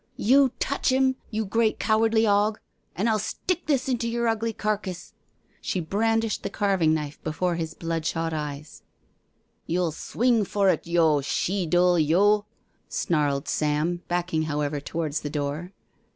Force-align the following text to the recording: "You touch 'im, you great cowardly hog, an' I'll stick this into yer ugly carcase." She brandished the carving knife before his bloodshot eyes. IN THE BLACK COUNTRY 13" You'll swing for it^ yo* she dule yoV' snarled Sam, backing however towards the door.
"You 0.31 0.51
touch 0.59 0.91
'im, 0.91 1.15
you 1.29 1.45
great 1.45 1.77
cowardly 1.77 2.25
hog, 2.25 2.59
an' 2.95 3.07
I'll 3.07 3.19
stick 3.19 3.67
this 3.67 3.87
into 3.87 4.07
yer 4.09 4.25
ugly 4.25 4.51
carcase." 4.51 5.13
She 5.61 5.79
brandished 5.79 6.41
the 6.41 6.49
carving 6.49 6.91
knife 6.95 7.23
before 7.23 7.53
his 7.53 7.75
bloodshot 7.75 8.33
eyes. 8.33 8.81
IN 9.67 9.75
THE 9.75 9.75
BLACK 9.75 9.75
COUNTRY 9.75 9.75
13" 9.75 9.75
You'll 9.75 9.91
swing 9.91 10.45
for 10.45 10.67
it^ 10.69 10.81
yo* 10.87 11.21
she 11.21 11.67
dule 11.67 11.99
yoV' 11.99 12.45
snarled 12.89 13.47
Sam, 13.47 14.01
backing 14.07 14.41
however 14.49 14.79
towards 14.79 15.19
the 15.21 15.29
door. 15.29 15.71